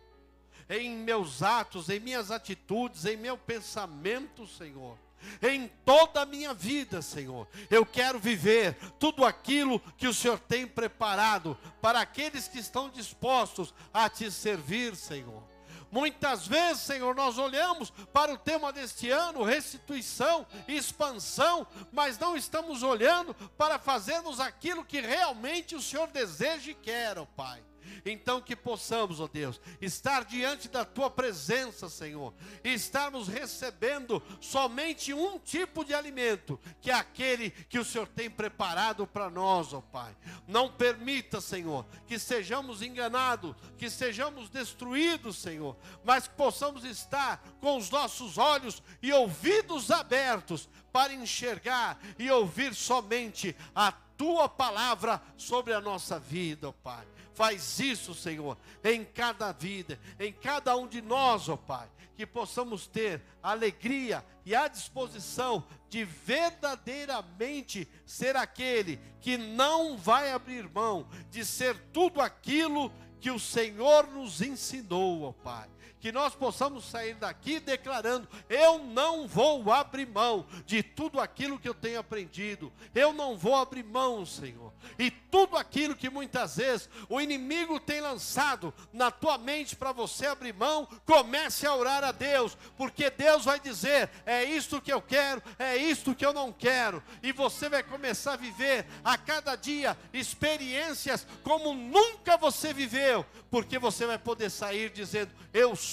[0.69, 4.97] em meus atos, em minhas atitudes, em meu pensamento, Senhor.
[5.41, 10.67] Em toda a minha vida, Senhor, eu quero viver tudo aquilo que o Senhor tem
[10.67, 15.43] preparado para aqueles que estão dispostos a te servir, Senhor.
[15.91, 22.83] Muitas vezes, Senhor, nós olhamos para o tema deste ano, restituição expansão, mas não estamos
[22.83, 27.66] olhando para fazermos aquilo que realmente o Senhor deseja e quer, ó Pai.
[28.05, 32.33] Então que possamos, ó Deus, estar diante da tua presença, Senhor,
[32.63, 38.29] e estarmos recebendo somente um tipo de alimento, que é aquele que o Senhor tem
[38.29, 40.15] preparado para nós, ó Pai.
[40.47, 47.77] Não permita, Senhor, que sejamos enganados, que sejamos destruídos, Senhor, mas que possamos estar com
[47.77, 55.73] os nossos olhos e ouvidos abertos para enxergar e ouvir somente a tua palavra sobre
[55.73, 57.05] a nossa vida, ó Pai.
[57.37, 62.87] Faz isso, Senhor, em cada vida, em cada um de nós, ó Pai, que possamos
[62.87, 71.45] ter alegria e a disposição de verdadeiramente ser aquele que não vai abrir mão de
[71.45, 75.69] ser tudo aquilo que o Senhor nos ensinou, ó Pai
[75.99, 81.67] que nós possamos sair daqui declarando: eu não vou abrir mão de tudo aquilo que
[81.67, 86.89] eu tenho aprendido, eu não vou abrir mão, Senhor, e tudo aquilo que muitas vezes
[87.09, 92.11] o inimigo tem lançado na tua mente para você abrir mão, comece a orar a
[92.11, 96.51] Deus, porque Deus vai dizer: é isto que eu quero, é isto que eu não
[96.51, 103.25] quero, e você vai começar a viver a cada dia experiências como nunca você viveu,
[103.49, 105.86] porque você vai poder sair dizendo: eu sou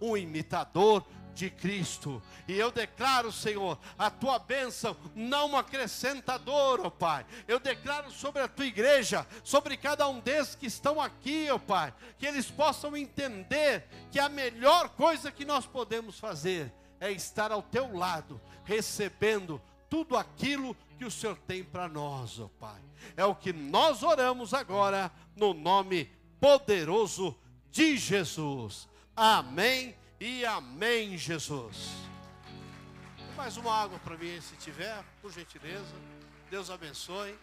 [0.00, 2.22] um imitador de Cristo.
[2.46, 7.26] E eu declaro, Senhor, a tua bênção não acrescentadora, ó Pai.
[7.46, 11.92] Eu declaro sobre a tua igreja, sobre cada um desses que estão aqui, ó Pai,
[12.18, 17.62] que eles possam entender que a melhor coisa que nós podemos fazer é estar ao
[17.62, 22.80] teu lado, recebendo tudo aquilo que o Senhor tem para nós, ó Pai.
[23.16, 27.36] É o que nós oramos agora, no nome poderoso
[27.70, 28.88] de Jesus.
[29.16, 31.90] Amém e amém, Jesus.
[33.36, 35.94] Mais uma água para mim, se tiver, por gentileza.
[36.50, 37.38] Deus abençoe.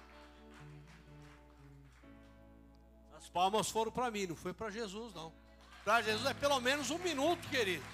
[3.17, 5.31] As palmas foram para mim, não foi para Jesus, não.
[5.85, 7.87] Para Jesus é pelo menos um minuto, queridos.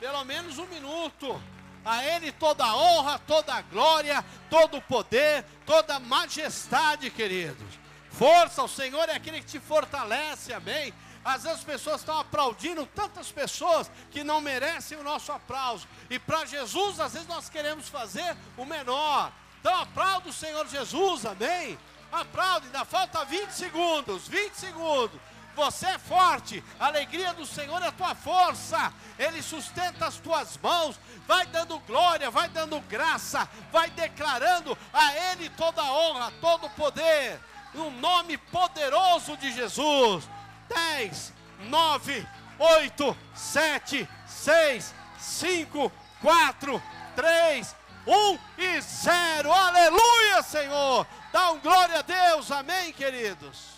[0.00, 1.40] Pelo menos um minuto.
[1.84, 7.78] A Ele toda a honra, toda a glória, todo o poder, toda a majestade, queridos.
[8.08, 10.94] Força, o Senhor é aquele que te fortalece, amém?
[11.24, 15.86] Às vezes as pessoas estão aplaudindo tantas pessoas que não merecem o nosso aplauso.
[16.10, 19.32] E para Jesus, às vezes nós queremos fazer o menor.
[19.60, 21.78] Então aplauda o Senhor Jesus, amém?
[22.10, 25.20] Aplaude, ainda falta 20 segundos, 20 segundos.
[25.54, 30.56] Você é forte, a alegria do Senhor é a tua força, Ele sustenta as tuas
[30.56, 36.66] mãos, vai dando glória, vai dando graça, vai declarando a Ele toda a honra, todo
[36.66, 37.38] o poder,
[37.74, 40.26] no nome poderoso de Jesus.
[40.74, 41.32] 10,
[41.68, 42.26] 9,
[42.58, 46.82] 8, 7, 6, 5, 4,
[47.16, 49.52] 3, 1 e 0.
[49.52, 51.06] Aleluia, Senhor.
[51.32, 52.50] Dá um glória a Deus.
[52.50, 53.71] Amém, queridos.